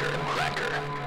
Cracker. 0.00 0.99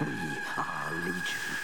We 0.00 0.38
are 0.56 0.92
legion. 1.04 1.59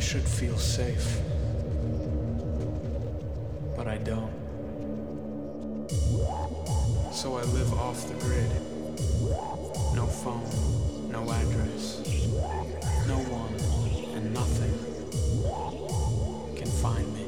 I 0.00 0.02
should 0.02 0.26
feel 0.26 0.56
safe. 0.56 1.20
But 3.76 3.86
I 3.86 3.98
don't. 3.98 4.32
So 7.12 7.36
I 7.36 7.42
live 7.42 7.70
off 7.74 8.08
the 8.08 8.14
grid. 8.14 8.50
No 9.94 10.06
phone, 10.06 11.12
no 11.12 11.30
address. 11.30 12.00
No 13.06 13.18
one 13.28 13.54
and 14.16 14.32
nothing 14.32 14.72
can 16.56 16.70
find 16.80 17.06
me. 17.12 17.26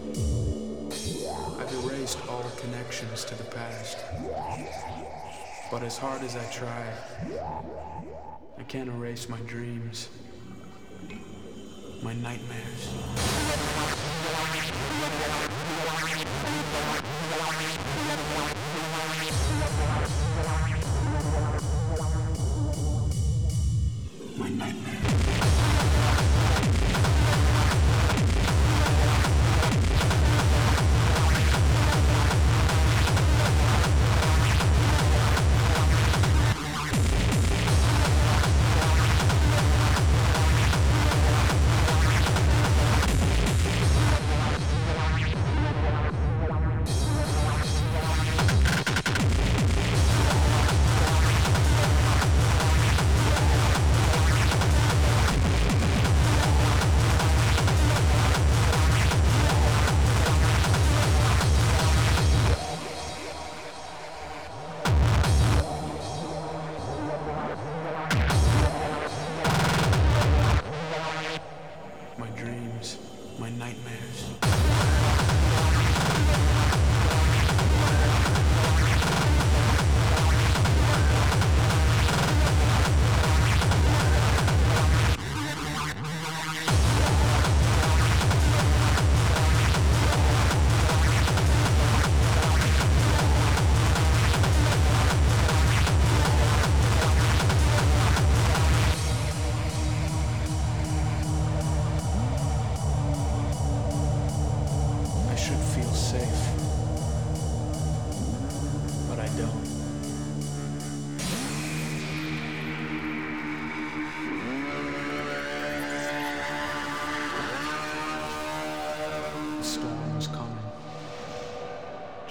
I've 1.60 1.74
erased 1.84 2.26
all 2.26 2.42
connections 2.56 3.26
to 3.26 3.34
the 3.34 3.44
past. 3.44 3.98
But 5.70 5.82
as 5.82 5.98
hard 5.98 6.22
as 6.22 6.36
I 6.36 6.44
try, 6.50 6.86
I 8.56 8.62
can't 8.62 8.88
erase 8.88 9.28
my 9.28 9.40
dreams 9.40 10.08
my 12.02 12.14
nightmares. 12.14 12.72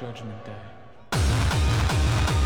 Judgment 0.01 0.43
Day. 0.43 2.40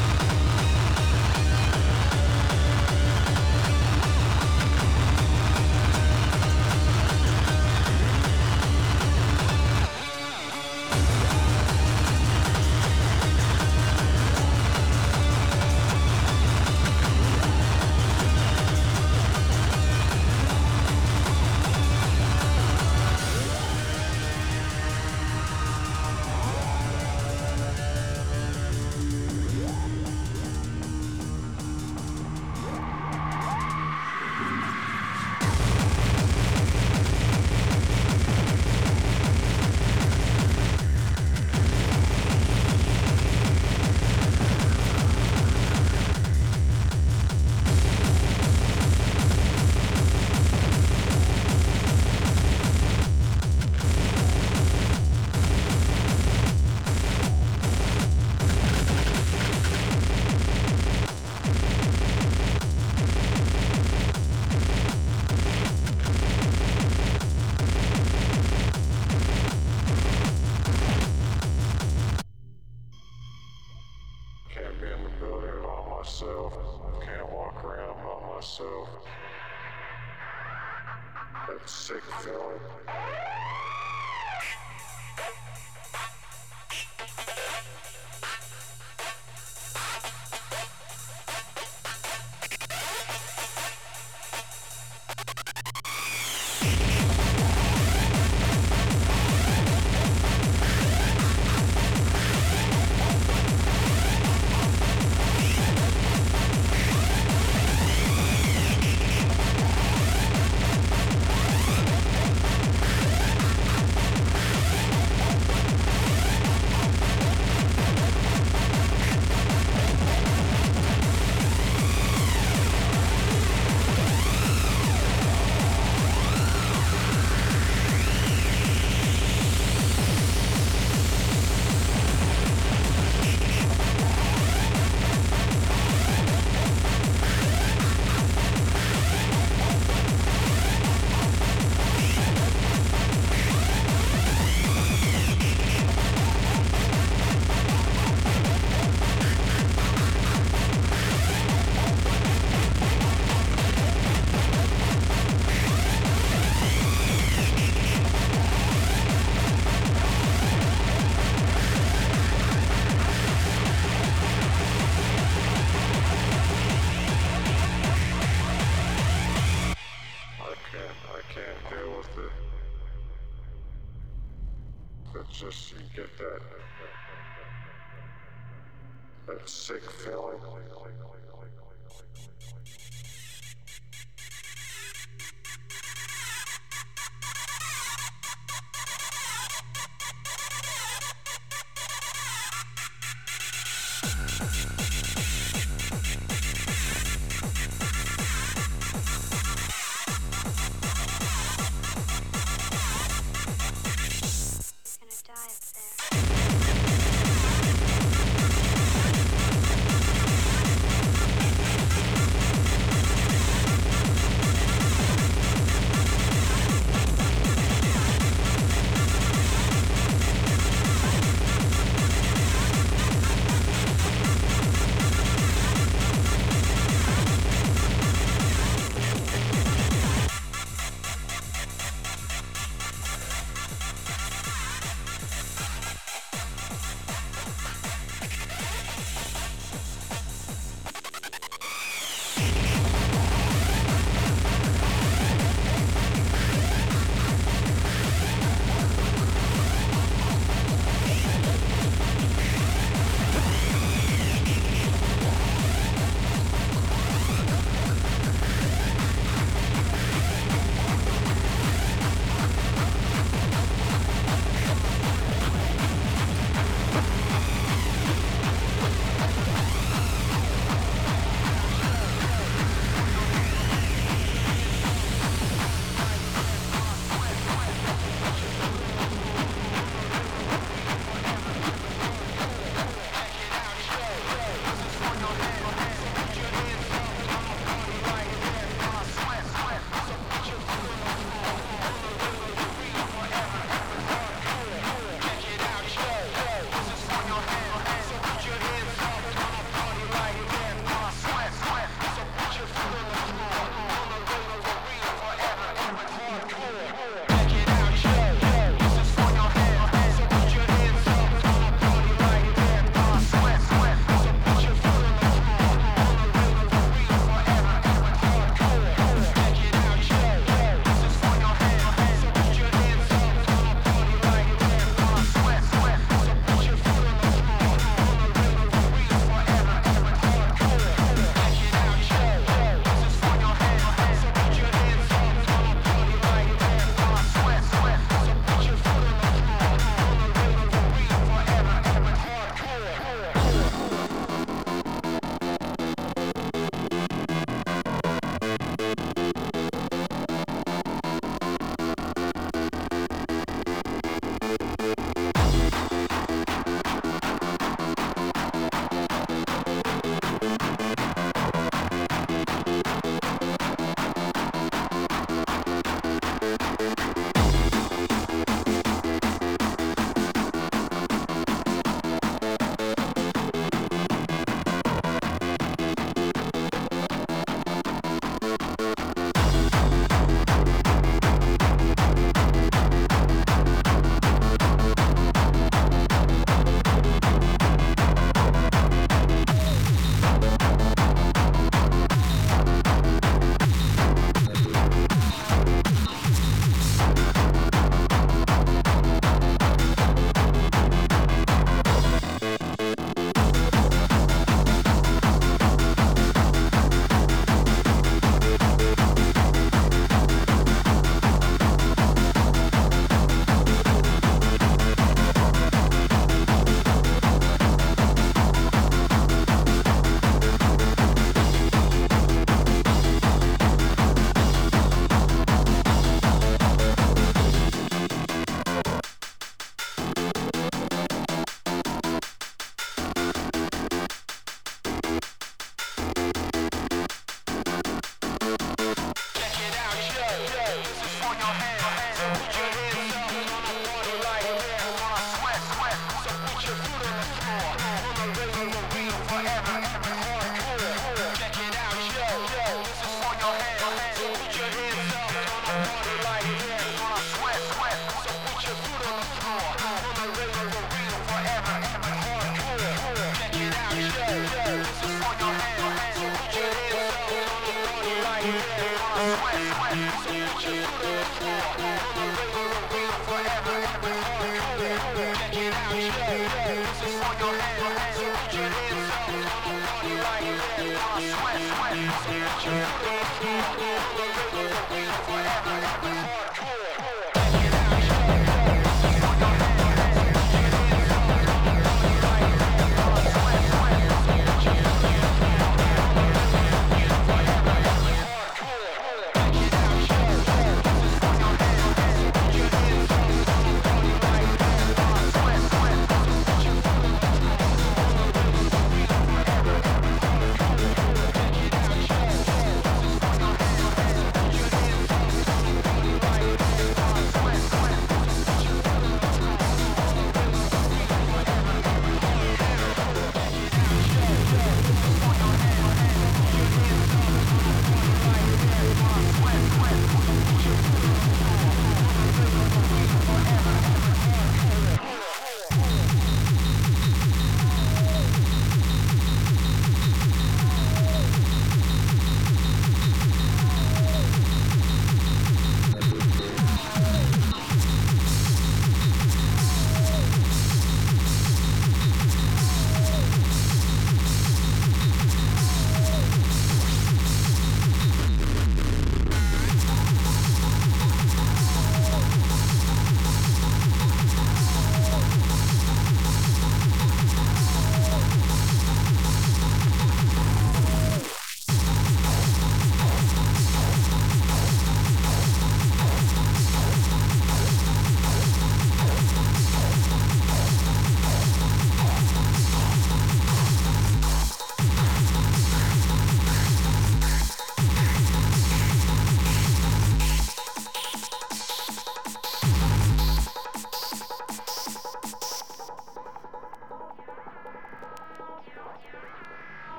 That 179.45 179.74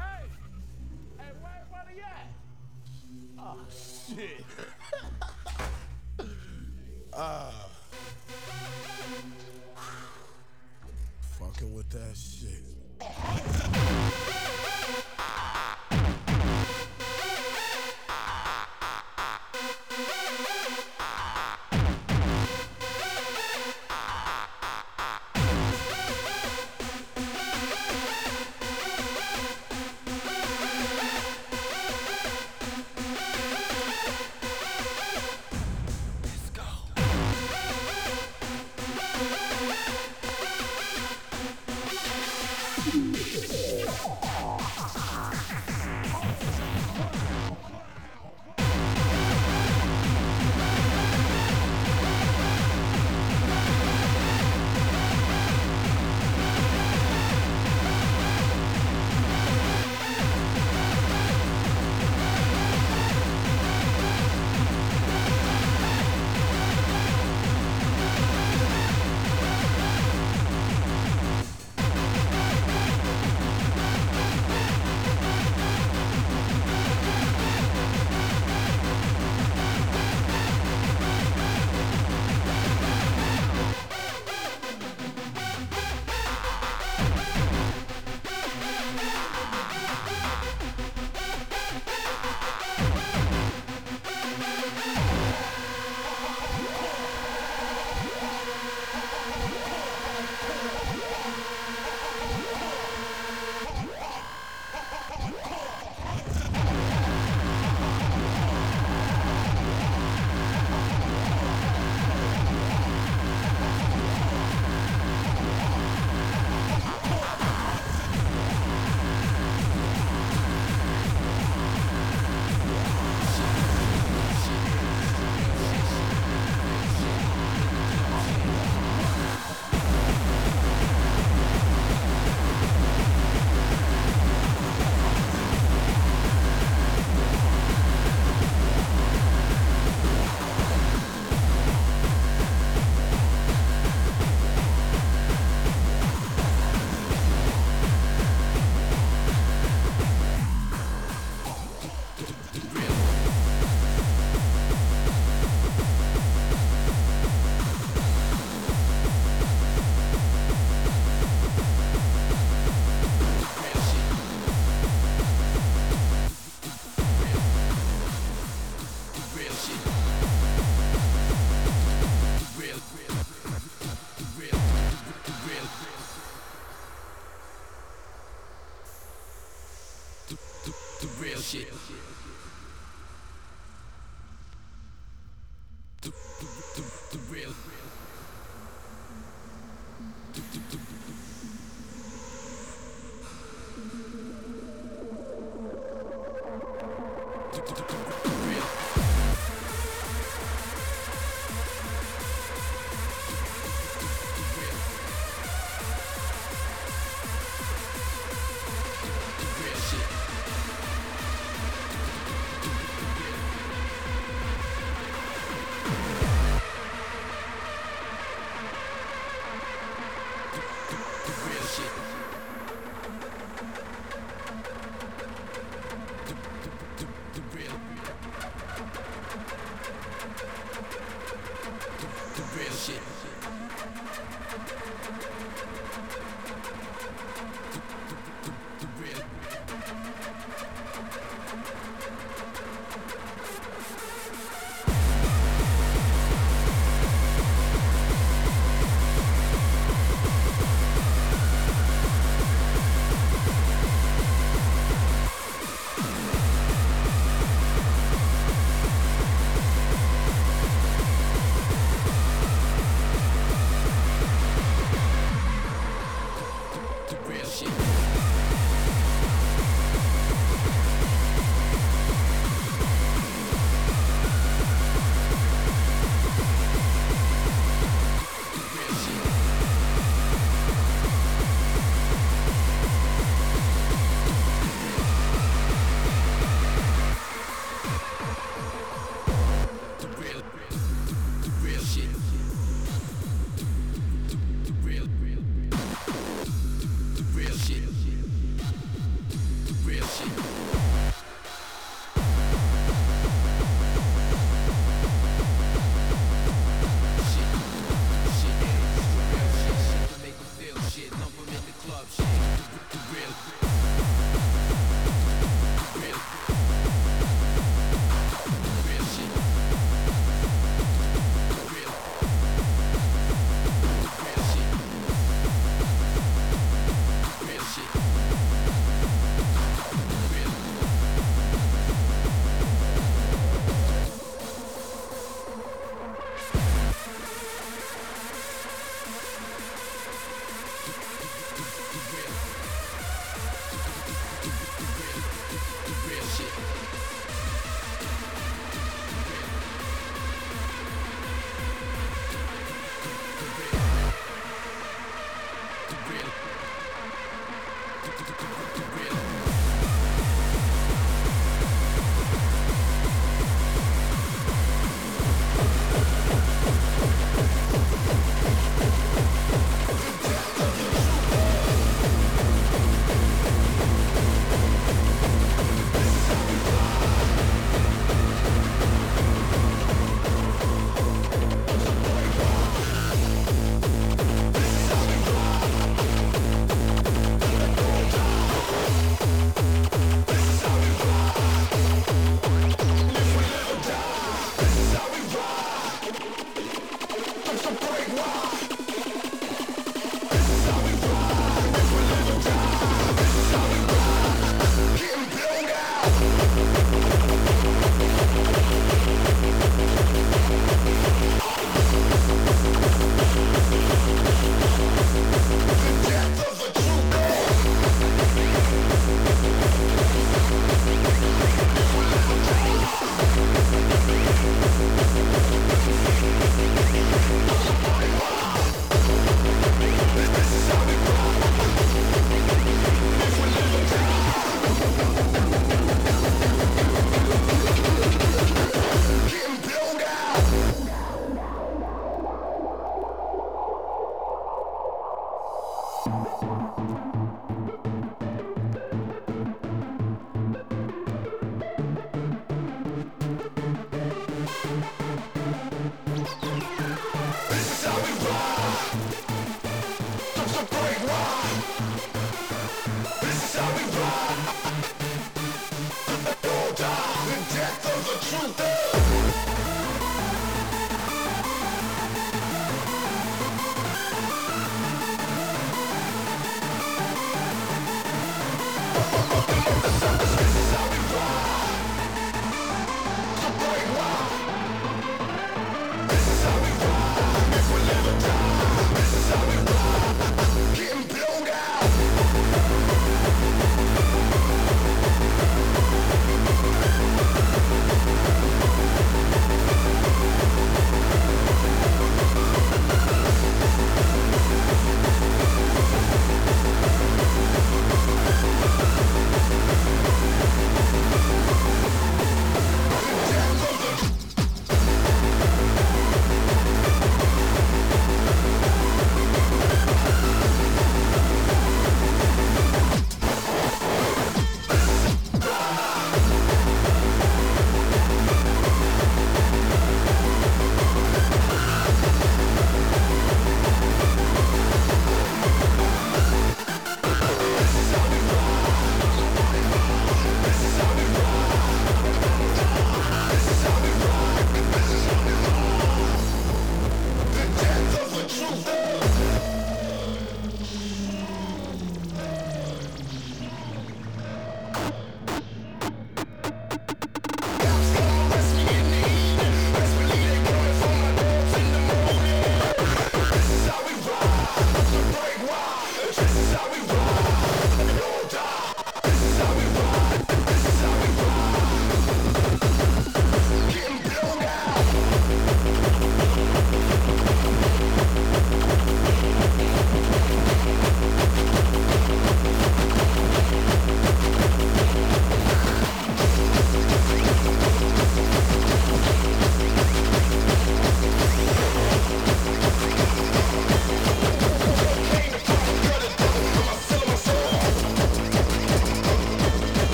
Hey! 0.00 0.24
Hey, 1.18 1.30
where 1.42 1.66
at? 2.02 2.28
Oh, 3.38 3.58
shit. 4.16 4.44
Ah. 7.12 7.52
uh, 7.52 7.68
fucking 11.38 11.74
with 11.74 11.90
that 11.90 12.16
shit. 12.16 13.79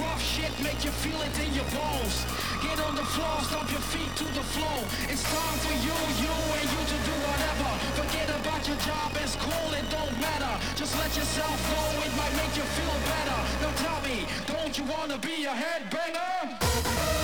rough 0.00 0.22
shit 0.22 0.52
make 0.62 0.84
you 0.84 0.90
feel 0.90 1.20
it 1.22 1.36
in 1.38 1.54
your 1.54 1.68
bones. 1.70 2.24
Get 2.62 2.78
on 2.80 2.94
the 2.96 3.06
floor, 3.14 3.36
stomp 3.46 3.70
your 3.70 3.84
feet 3.92 4.12
to 4.16 4.26
the 4.34 4.44
floor. 4.54 4.78
It's 5.08 5.22
time 5.22 5.58
for 5.62 5.74
you, 5.86 5.96
you 6.24 6.34
and 6.58 6.66
you 6.74 6.82
to 6.92 6.98
do 7.08 7.14
whatever. 7.26 7.70
Forget 8.00 8.28
about 8.40 8.62
your 8.66 8.78
job 8.82 9.10
and 9.14 9.30
school, 9.30 9.68
it 9.74 9.86
don't 9.90 10.16
matter. 10.20 10.54
Just 10.76 10.96
let 10.98 11.14
yourself 11.14 11.58
go, 11.70 11.82
it 12.06 12.12
might 12.16 12.34
make 12.40 12.54
you 12.56 12.66
feel 12.78 12.96
better. 13.12 13.38
Now 13.62 13.72
tell 13.84 14.00
me, 14.02 14.26
don't 14.46 14.74
you 14.78 14.84
wanna 14.84 15.18
be 15.18 15.44
a 15.44 15.54
headbanger? 15.54 17.23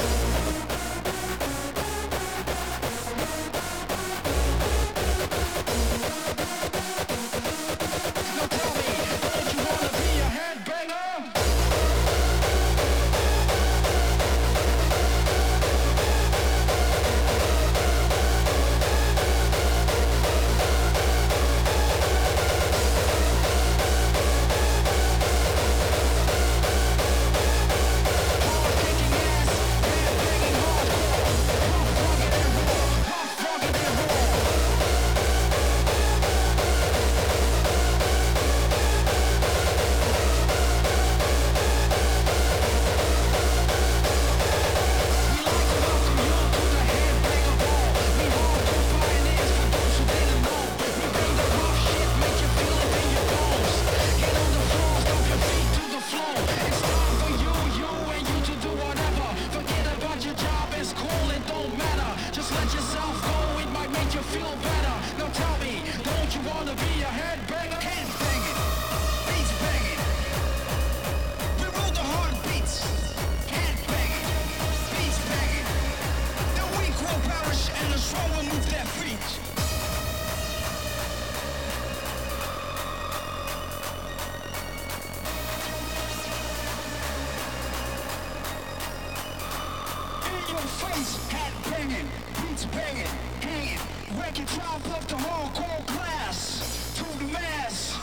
Police 91.01 91.17
hat 91.31 91.51
banging, 91.65 92.07
beats 92.35 92.65
banging, 92.65 93.07
hanging. 93.39 94.19
Wrecking 94.19 94.45
crowd 94.45 94.85
up 94.91 95.07
the 95.07 95.17
whole 95.17 95.49
cold 95.55 95.87
class. 95.87 96.93
To 96.95 97.03
the 97.17 97.25
mass. 97.33 97.97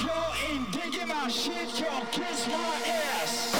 Y'all 0.00 0.34
ain't 0.50 0.72
digging 0.72 1.06
my 1.06 1.28
shit, 1.28 1.78
y'all 1.78 2.04
kiss 2.10 2.48
my 2.48 2.82
ass. 2.84 3.56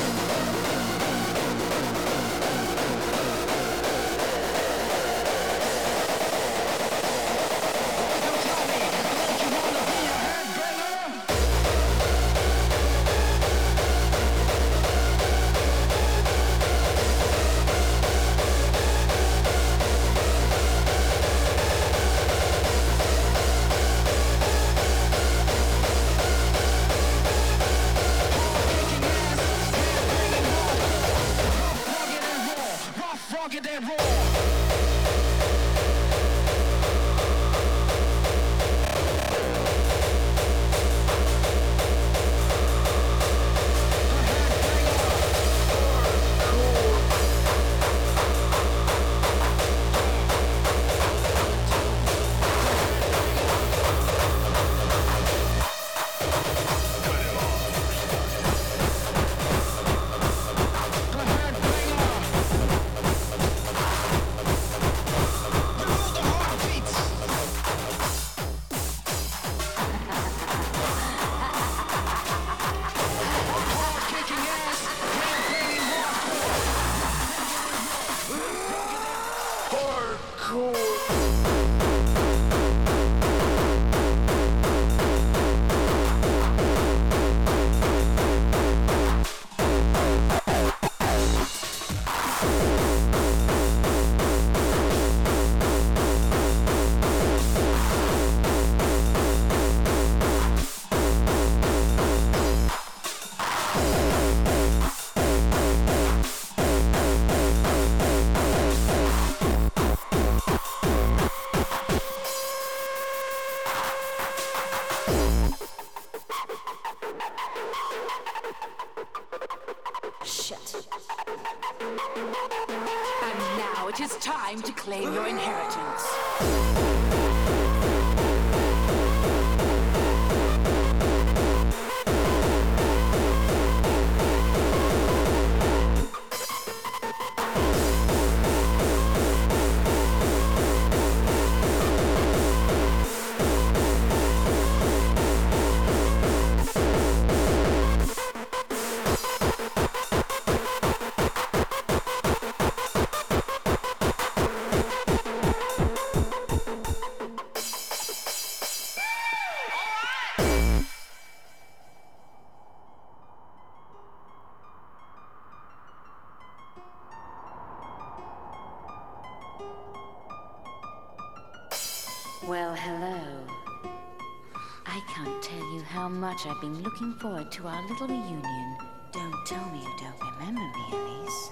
I've 176.48 176.60
been 176.60 176.80
looking 176.82 177.12
forward 177.14 177.50
to 177.52 177.66
our 177.66 177.82
little 177.88 178.06
reunion. 178.06 178.76
Don't 179.10 179.46
tell 179.46 179.68
me 179.70 179.80
you 179.80 179.90
don't 179.98 180.20
remember 180.32 180.60
me, 180.60 180.84
Elise. 180.92 181.50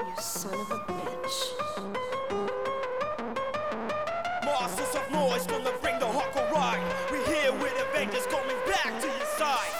You 0.00 0.20
son 0.20 0.54
of 0.54 0.70
a 0.72 0.78
bitch. 0.90 1.38
Masters 4.44 4.96
of 4.96 5.12
noise 5.12 5.46
gonna 5.46 5.70
bring 5.80 6.00
the 6.00 6.06
hardcore 6.06 6.50
ride. 6.50 6.82
We're 7.08 7.24
here 7.24 7.52
with 7.52 7.72
Avengers 7.88 8.26
coming 8.26 8.56
back 8.66 9.00
to 9.00 9.06
your 9.06 9.26
side. 9.38 9.77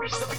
worse. 0.00 0.29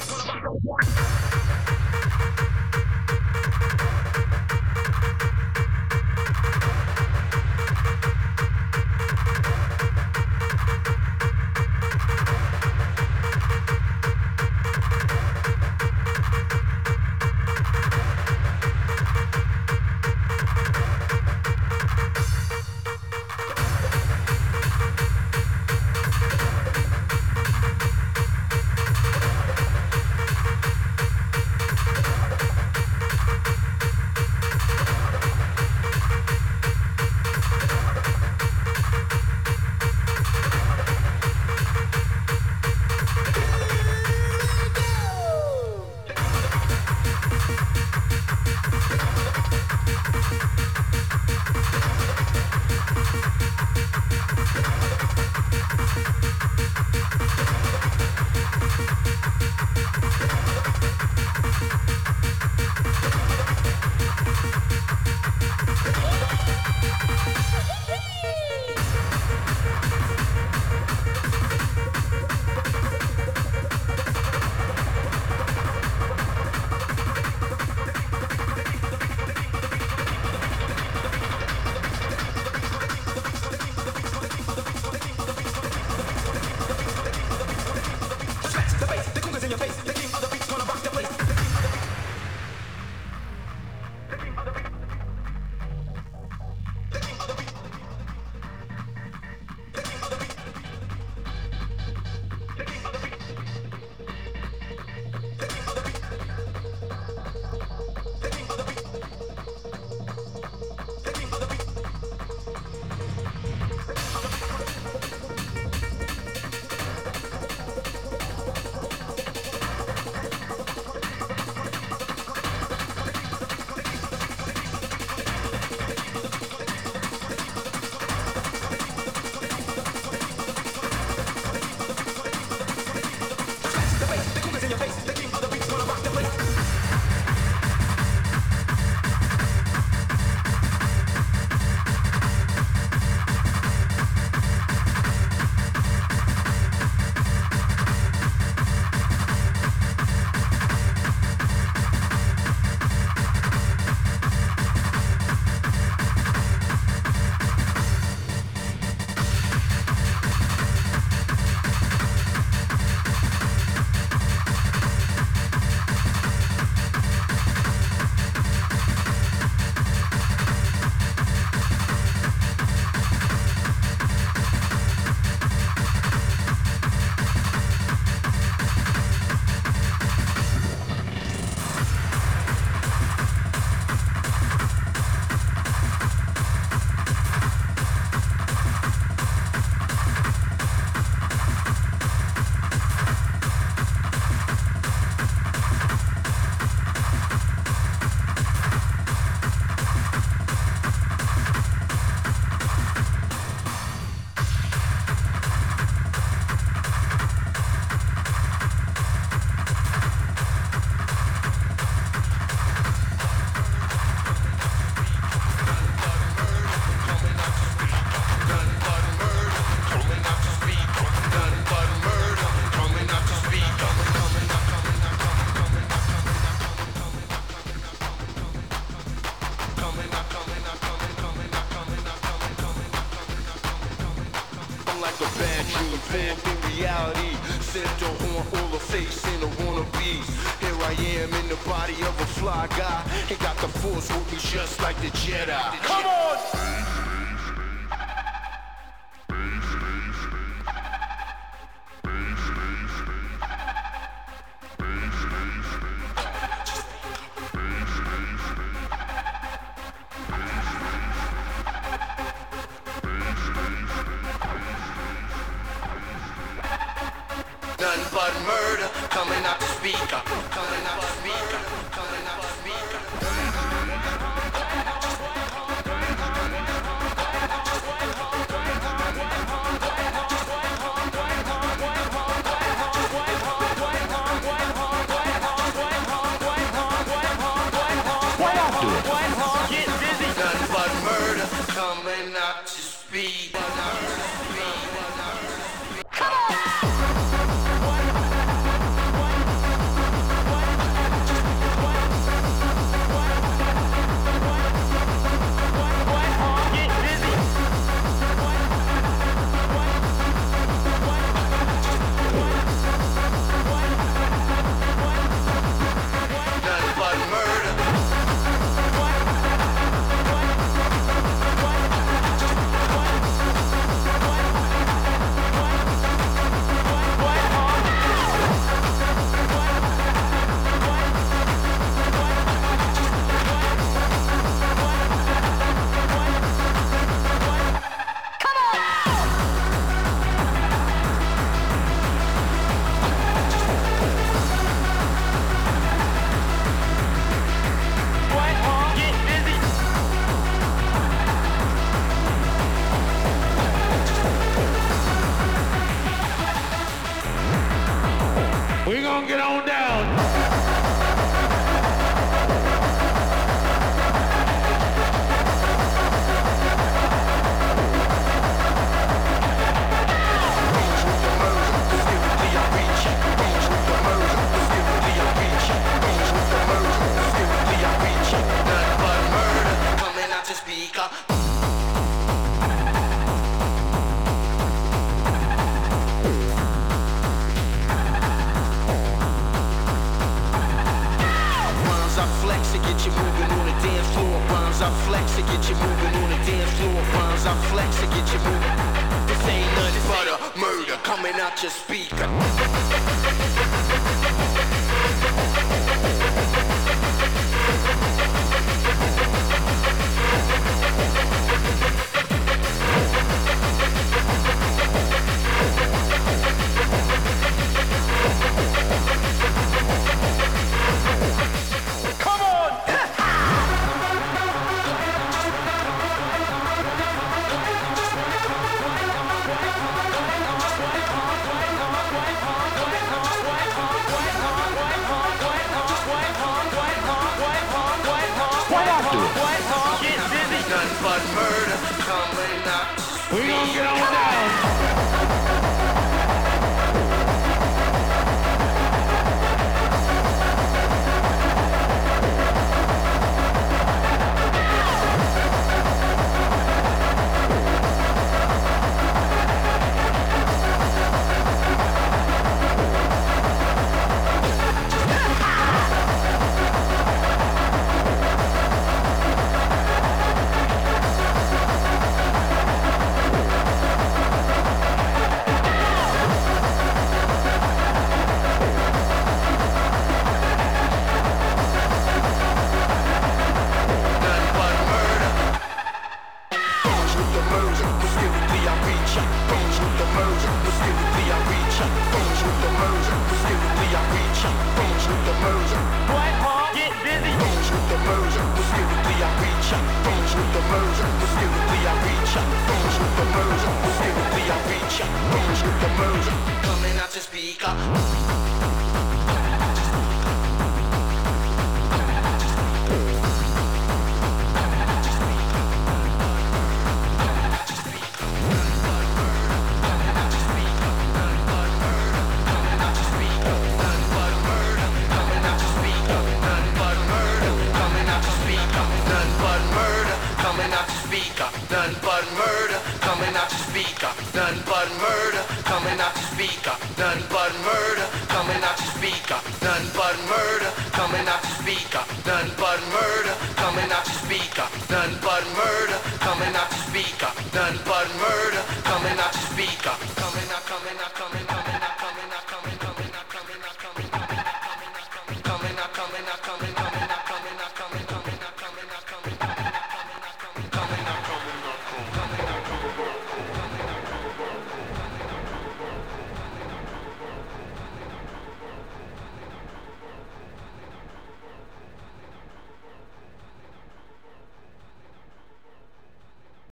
Get 443.68 443.86
on 443.86 444.12
down. 444.12 444.70